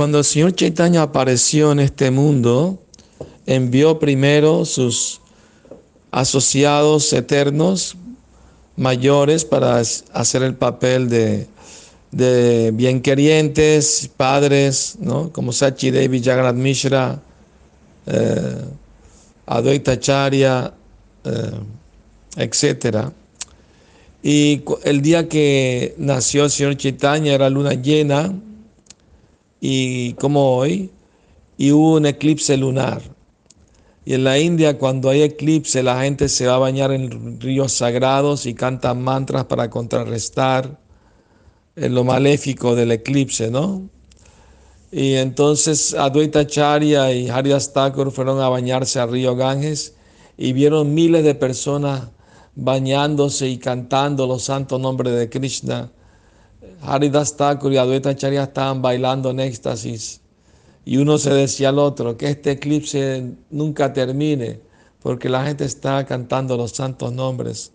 [0.00, 2.82] Cuando el Señor Chaitanya apareció en este mundo,
[3.44, 5.20] envió primero sus
[6.10, 7.96] asociados eternos
[8.76, 11.46] mayores para hacer el papel de,
[12.12, 15.30] de bienquerientes, padres, ¿no?
[15.34, 17.20] como Sachi Devi, Jagannath Mishra,
[18.06, 18.64] eh,
[19.44, 20.72] Advaita Charya,
[21.24, 21.60] eh,
[22.36, 23.10] etc.
[24.22, 28.32] Y el día que nació el señor Chaitanya era luna llena,
[29.60, 30.90] y como hoy,
[31.56, 33.02] y hubo un eclipse lunar.
[34.04, 37.72] Y en la India, cuando hay eclipse, la gente se va a bañar en ríos
[37.72, 40.80] sagrados y canta mantras para contrarrestar
[41.76, 43.88] lo maléfico del eclipse, ¿no?
[44.92, 49.94] Y entonces Adwaita Charya y Haridas Thakur fueron a bañarse al río Ganges
[50.36, 52.08] y vieron miles de personas
[52.56, 55.92] bañándose y cantando los santos nombres de Krishna.
[56.82, 60.20] Haridas Thakur y Adwaita Charya estaban bailando en éxtasis
[60.84, 64.60] y uno se decía al otro que este eclipse nunca termine
[65.02, 67.72] porque la gente está cantando los santos nombres.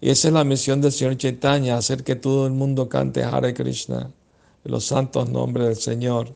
[0.00, 3.54] Y esa es la misión del Señor Chaitanya, hacer que todo el mundo cante Hare
[3.54, 4.10] Krishna,
[4.64, 6.32] los santos nombres del Señor.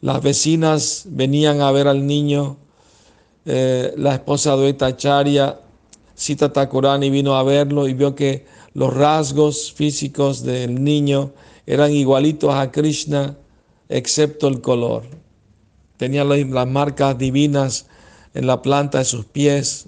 [0.00, 2.56] Las vecinas venían a ver al niño,
[3.44, 5.60] eh, la esposa de Acharya,
[6.14, 11.32] Sita Takurani, vino a verlo y vio que los rasgos físicos del niño
[11.64, 13.34] eran igualitos a Krishna,
[13.88, 15.04] excepto el color.
[15.96, 17.86] Tenía las marcas divinas
[18.34, 19.86] en la planta de sus pies,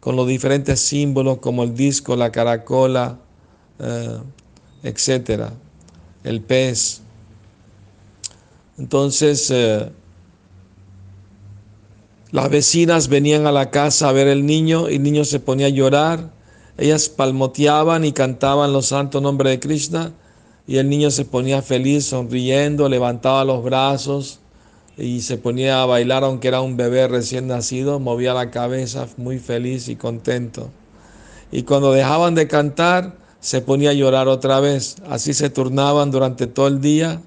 [0.00, 3.18] con los diferentes símbolos como el disco, la caracola,
[3.78, 4.18] eh,
[4.82, 5.54] etcétera,
[6.22, 7.00] el pez.
[8.76, 9.90] Entonces, eh,
[12.32, 15.68] las vecinas venían a la casa a ver el niño y el niño se ponía
[15.68, 16.35] a llorar.
[16.78, 20.12] Ellas palmoteaban y cantaban los santos nombres de Krishna
[20.66, 24.40] y el niño se ponía feliz, sonriendo, levantaba los brazos
[24.98, 29.38] y se ponía a bailar aunque era un bebé recién nacido, movía la cabeza muy
[29.38, 30.70] feliz y contento.
[31.52, 34.96] Y cuando dejaban de cantar, se ponía a llorar otra vez.
[35.08, 37.20] Así se turnaban durante todo el día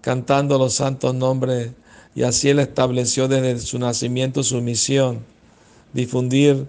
[0.00, 1.72] cantando los santos nombres
[2.14, 5.20] y así él estableció desde su nacimiento su misión,
[5.92, 6.66] difundir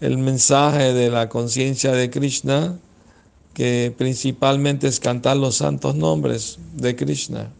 [0.00, 2.78] el mensaje de la conciencia de Krishna,
[3.54, 7.50] que principalmente es cantar los santos nombres de Krishna.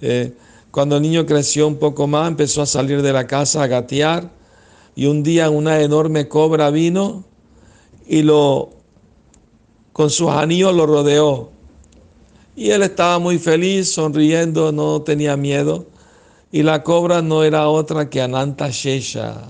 [0.00, 0.32] Eh,
[0.70, 4.30] cuando el niño creció un poco más, empezó a salir de la casa a gatear
[4.94, 7.24] y un día una enorme cobra vino
[8.06, 8.70] y lo
[9.92, 11.50] con sus anillos lo rodeó.
[12.56, 15.86] Y él estaba muy feliz, sonriendo, no tenía miedo.
[16.52, 19.48] Y la cobra no era otra que Ananta Shesha,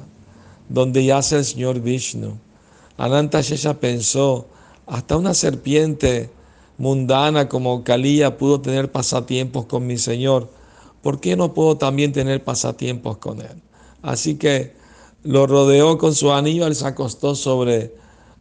[0.70, 2.38] donde yace el señor Vishnu.
[2.96, 4.46] Ananta Shesha pensó,
[4.86, 6.30] hasta una serpiente
[6.78, 10.48] mundana como Kaliya pudo tener pasatiempos con mi señor
[11.02, 13.62] ¿por qué no puedo también tener pasatiempos con él?
[14.02, 14.74] Así que
[15.22, 17.94] lo rodeó con su anillo, él se acostó sobre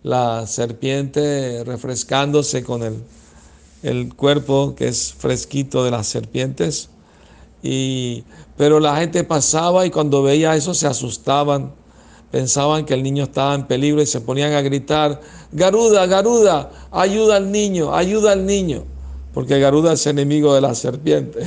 [0.04, 3.04] la serpiente refrescándose con el,
[3.84, 6.90] el cuerpo que es fresquito de las serpientes.
[7.62, 8.24] Y,
[8.56, 11.74] pero la gente pasaba y cuando veía eso se asustaban,
[12.32, 17.38] pensaban que el niño estaba en peligro y se ponían a gritar, Garuda, Garuda, ayuda
[17.38, 18.84] al niño, ayuda al niño,
[19.34, 21.40] porque Garuda es enemigo de la serpiente.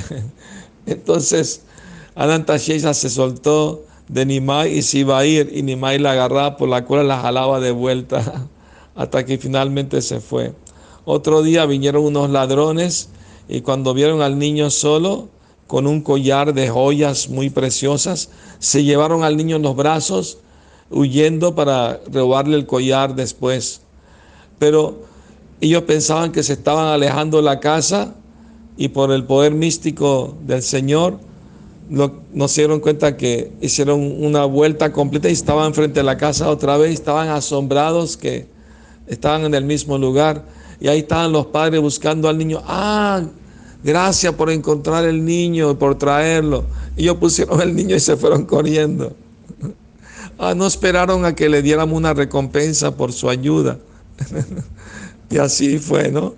[0.86, 1.62] Entonces,
[2.14, 6.56] Ananta Shesha se soltó de Nimai y se iba a ir, y Nimai la agarraba
[6.56, 8.48] por la cual la jalaba de vuelta
[8.94, 10.52] hasta que finalmente se fue.
[11.04, 13.08] Otro día vinieron unos ladrones
[13.48, 15.28] y cuando vieron al niño solo,
[15.66, 18.28] con un collar de joyas muy preciosas,
[18.58, 20.38] se llevaron al niño en los brazos,
[20.90, 23.82] huyendo para robarle el collar después.
[24.58, 25.02] Pero
[25.60, 28.14] ellos pensaban que se estaban alejando de la casa
[28.76, 31.18] y por el poder místico del Señor
[31.88, 36.48] no, se dieron cuenta que hicieron una vuelta completa y estaban frente a la casa
[36.48, 38.46] otra vez, estaban asombrados que
[39.06, 40.44] estaban en el mismo lugar
[40.80, 42.62] y ahí estaban los padres buscando al niño.
[42.66, 43.22] Ah,
[43.84, 46.64] gracias por encontrar el niño, por traerlo.
[46.96, 49.14] Ellos pusieron el niño y se fueron corriendo.
[50.44, 53.78] Ah, no esperaron a que le diéramos una recompensa por su ayuda.
[55.30, 56.34] y así fue, ¿no?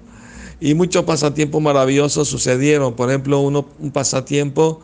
[0.61, 2.93] Y muchos pasatiempos maravillosos sucedieron.
[2.97, 4.83] Por ejemplo, uno, un pasatiempo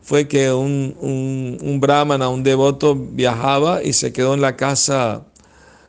[0.00, 0.96] fue que un,
[1.60, 5.26] un, brahmana, un devoto, viajaba y se quedó en la casa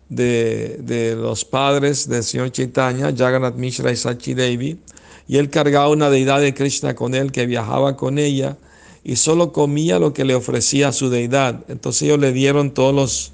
[0.09, 4.77] de, de los padres del señor Chaitanya, Jagannath Mishra y Sachi Devi,
[5.25, 8.57] y él cargaba una deidad de Krishna con él que viajaba con ella
[9.03, 11.61] y solo comía lo que le ofrecía su deidad.
[11.67, 13.31] Entonces ellos le dieron todos los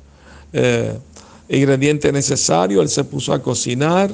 [0.53, 0.97] eh,
[1.47, 4.11] ingredientes necesarios, él se puso a cocinar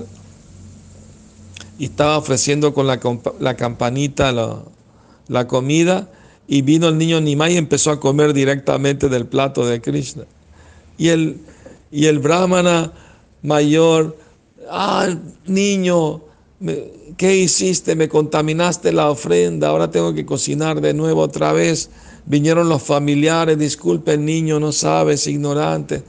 [1.77, 2.99] y estaba ofreciendo con la,
[3.39, 4.31] la campanita
[5.27, 6.09] la comida
[6.47, 10.25] y vino el niño Nimai y empezó a comer directamente del plato de Krishna.
[10.97, 11.39] Y el,
[11.91, 12.93] y el brahmana
[13.41, 14.17] mayor,
[14.69, 15.09] ah,
[15.45, 16.21] niño,
[17.17, 17.95] ¿qué hiciste?
[17.95, 21.89] Me contaminaste la ofrenda, ahora tengo que cocinar de nuevo otra vez.
[22.25, 26.03] Vinieron los familiares, disculpe niño, no sabes, ignorante.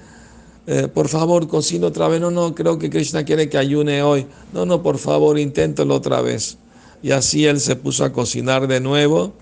[0.67, 2.21] Eh, por favor, cocina otra vez.
[2.21, 4.27] No, no, creo que Krishna quiere que ayune hoy.
[4.53, 6.59] No, no, por favor, inténtelo otra vez.
[7.03, 9.35] Y así él se puso a cocinar de nuevo.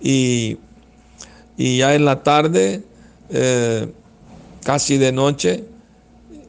[0.00, 0.58] Y,
[1.56, 2.82] y ya en la tarde,
[3.30, 3.88] eh,
[4.64, 5.64] casi de noche,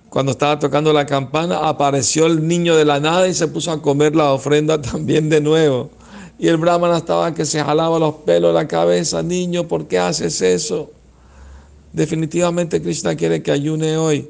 [0.09, 3.81] cuando estaba tocando la campana, apareció el niño de la nada y se puso a
[3.81, 5.91] comer la ofrenda también de nuevo.
[6.39, 9.99] Y el brahmana estaba que se jalaba los pelos de la cabeza, niño, ¿por qué
[9.99, 10.89] haces eso?
[11.93, 14.29] Definitivamente Krishna quiere que ayune hoy.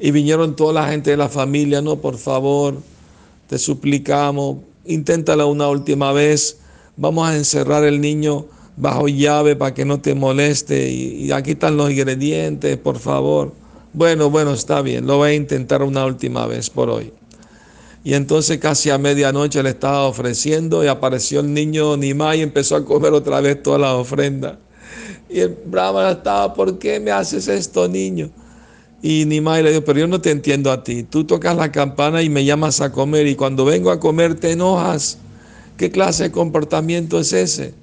[0.00, 2.78] Y vinieron toda la gente de la familia, no, por favor,
[3.46, 6.58] te suplicamos, inténtala una última vez.
[6.96, 8.46] Vamos a encerrar el niño
[8.76, 10.90] bajo llave para que no te moleste.
[10.90, 13.52] Y, y aquí están los ingredientes, por favor.
[13.94, 17.12] Bueno, bueno, está bien, lo voy a intentar una última vez por hoy.
[18.02, 22.76] Y entonces casi a medianoche le estaba ofreciendo y apareció el niño Nimai y empezó
[22.76, 24.58] a comer otra vez toda la ofrenda.
[25.28, 28.30] Y el brahmana estaba, ¿por qué me haces esto, niño?
[29.02, 31.02] Y Nimai le dijo, pero yo no te entiendo a ti.
[31.02, 34.52] Tú tocas la campana y me llamas a comer y cuando vengo a comer te
[34.52, 35.18] enojas.
[35.76, 37.74] ¿Qué clase de comportamiento es ese?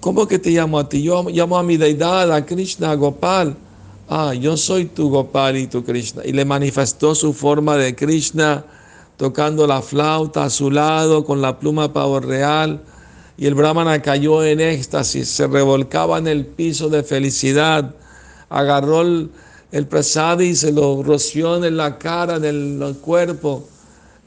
[0.00, 1.02] ¿Cómo que te llamo a ti?
[1.02, 3.56] Yo llamo a mi deidad, a Krishna, a Gopal
[4.08, 6.22] ah, yo soy tu Gopal y tu Krishna.
[6.24, 8.64] Y le manifestó su forma de Krishna
[9.16, 12.82] tocando la flauta a su lado con la pluma pavo real.
[13.36, 17.94] Y el brahmana cayó en éxtasis, se revolcaba en el piso de felicidad,
[18.48, 19.30] agarró el,
[19.72, 19.88] el
[20.40, 23.66] y se lo roció en la cara, en el, cuerpo.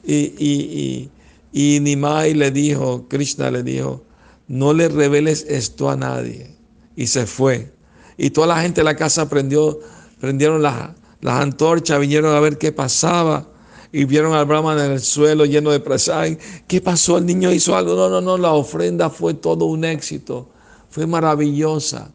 [0.04, 1.08] Y, y,
[1.52, 4.02] y, y Nimai le dijo, Krishna le dijo,
[4.46, 6.54] no le reveles esto a nadie.
[6.96, 7.77] Y se fue.
[8.18, 9.78] Y toda la gente de la casa prendió,
[10.20, 13.48] prendieron las, las antorchas, vinieron a ver qué pasaba.
[13.90, 16.32] Y vieron al Brahman en el suelo lleno de prasad.
[16.66, 17.16] ¿Qué pasó?
[17.16, 17.94] El niño hizo algo.
[17.94, 20.50] No, no, no, la ofrenda fue todo un éxito.
[20.90, 22.12] Fue maravillosa.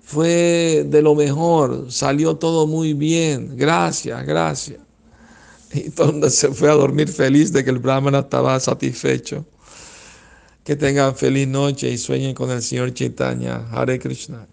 [0.00, 1.90] Fue de lo mejor.
[1.90, 3.56] Salió todo muy bien.
[3.56, 4.78] Gracias, gracias.
[5.72, 9.44] Y todo el mundo se fue a dormir feliz de que el Brahman estaba satisfecho.
[10.62, 13.66] Que tengan feliz noche y sueñen con el Señor Chaitanya.
[13.72, 14.46] Hare Krishna.